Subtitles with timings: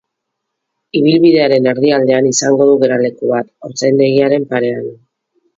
[0.99, 4.93] Ibilbidearen erdialdean izango du geraleku bat, haurtzaindegiaren parean.